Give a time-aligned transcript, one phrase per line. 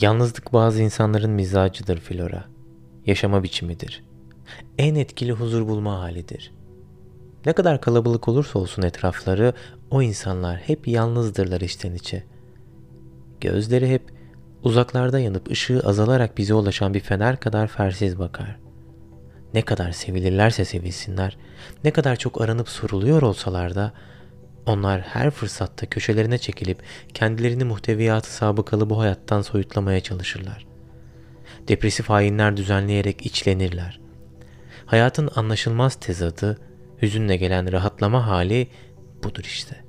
[0.00, 2.44] Yalnızlık bazı insanların mizacıdır Flora.
[3.06, 4.04] Yaşama biçimidir.
[4.78, 6.52] En etkili huzur bulma halidir.
[7.46, 9.52] Ne kadar kalabalık olursa olsun etrafları,
[9.90, 12.24] o insanlar hep yalnızdırlar içten içe.
[13.40, 14.02] Gözleri hep
[14.62, 18.56] uzaklarda yanıp ışığı azalarak bize ulaşan bir fener kadar fersiz bakar.
[19.54, 21.36] Ne kadar sevilirlerse sevilsinler,
[21.84, 23.92] ne kadar çok aranıp soruluyor olsalar da
[24.66, 26.82] onlar her fırsatta köşelerine çekilip
[27.14, 30.66] kendilerini muhteviyatı sabıkalı bu hayattan soyutlamaya çalışırlar.
[31.68, 34.00] Depresif hainler düzenleyerek içlenirler.
[34.86, 36.58] Hayatın anlaşılmaz tezadı,
[37.02, 38.68] hüzünle gelen rahatlama hali
[39.22, 39.84] budur işte.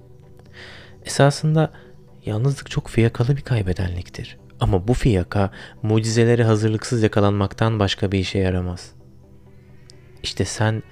[1.05, 1.71] Esasında
[2.25, 4.37] yalnızlık çok fiyakalı bir kaybedenliktir.
[4.59, 5.51] Ama bu fiyaka
[5.83, 8.91] mucizelere hazırlıksız yakalanmaktan başka bir işe yaramaz.
[10.23, 10.83] İşte sen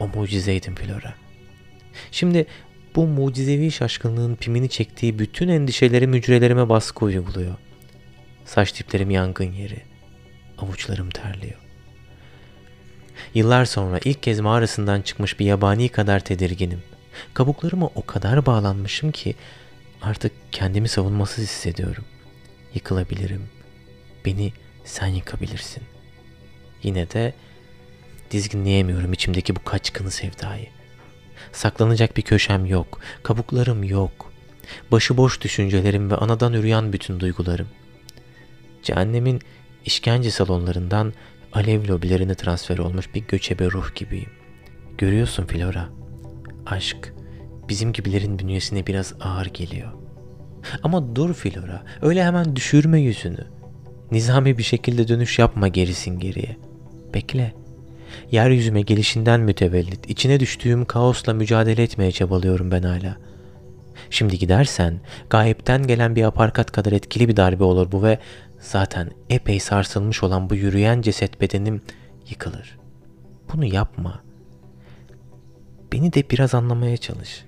[0.00, 1.14] o mucizeydin Flora.
[2.10, 2.46] Şimdi
[2.98, 7.54] bu mucizevi şaşkınlığın pimini çektiği bütün endişelerim hücrelerime baskı uyguluyor.
[8.44, 9.82] Saç diplerim yangın yeri.
[10.58, 11.58] Avuçlarım terliyor.
[13.34, 16.82] Yıllar sonra ilk kez mağarasından çıkmış bir yabani kadar tedirginim.
[17.34, 19.34] Kabuklarıma o kadar bağlanmışım ki
[20.02, 22.04] artık kendimi savunmasız hissediyorum.
[22.74, 23.48] Yıkılabilirim.
[24.24, 24.52] Beni
[24.84, 25.82] sen yıkabilirsin.
[26.82, 27.34] Yine de
[28.30, 30.66] dizginleyemiyorum içimdeki bu kaçkını sevdayı.
[31.52, 34.32] Saklanacak bir köşem yok, kabuklarım yok.
[34.92, 37.68] Başıboş düşüncelerim ve anadan üreyen bütün duygularım.
[38.82, 39.40] Cehennemin
[39.84, 41.12] işkence salonlarından
[41.52, 44.30] alev lobilerine transfer olmuş bir göçebe ruh gibiyim.
[44.98, 45.88] Görüyorsun Flora,
[46.66, 47.14] aşk
[47.68, 49.92] bizim gibilerin bünyesine biraz ağır geliyor.
[50.82, 53.46] Ama dur Flora, öyle hemen düşürme yüzünü.
[54.10, 56.56] Nizami bir şekilde dönüş yapma gerisin geriye.
[57.14, 57.54] Bekle.
[58.30, 63.16] Yeryüzüme gelişinden mütevellit, içine düştüğüm kaosla mücadele etmeye çabalıyorum ben hala.
[64.10, 65.00] Şimdi gidersen,
[65.30, 68.18] gayipten gelen bir aparkat kadar etkili bir darbe olur bu ve
[68.58, 71.82] zaten epey sarsılmış olan bu yürüyen ceset bedenim
[72.30, 72.78] yıkılır.
[73.52, 74.22] Bunu yapma.
[75.92, 77.44] Beni de biraz anlamaya çalış.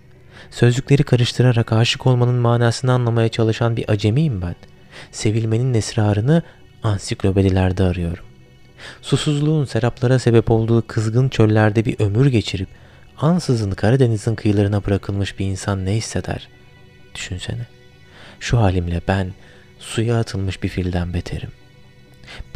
[0.51, 4.57] Sözcükleri karıştırarak aşık olmanın manasını anlamaya çalışan bir acemiyim ben.
[5.13, 6.43] Sevilmenin esrarını
[6.83, 8.30] ansiklopedilerde arıyorum.
[9.03, 12.69] Susuzluğun seraplara sebep olduğu kızgın çöllerde bir ömür geçirip
[13.19, 16.49] ansızın Karadeniz'in kıyılarına bırakılmış bir insan ne hisseder?
[17.15, 17.67] Düşünsene.
[18.41, 19.33] Şu halimle ben
[19.79, 21.51] suya atılmış bir filden beterim.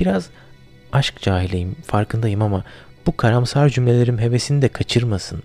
[0.00, 0.30] Biraz
[0.92, 2.64] aşk cahileyim farkındayım ama
[3.06, 5.42] bu karamsar cümlelerim hevesini de kaçırmasın.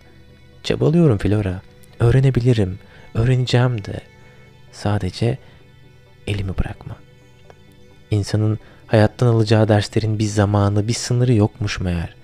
[0.63, 1.62] Çabalıyorum Flora.
[2.00, 2.79] Öğrenebilirim.
[3.13, 4.00] Öğreneceğim de.
[4.72, 5.38] Sadece
[6.28, 6.95] elimi bırakma.
[8.11, 12.15] İnsanın hayattan alacağı derslerin bir zamanı, bir sınırı yokmuş meğer.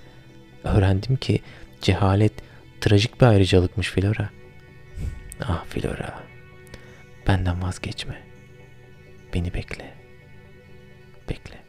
[0.64, 1.40] Öğrendim ki
[1.80, 2.32] cehalet
[2.80, 4.30] trajik bir ayrıcalıkmış Flora.
[5.40, 6.18] Ah Flora,
[7.26, 8.22] benden vazgeçme.
[9.34, 9.94] Beni bekle.
[11.28, 11.65] Bekle.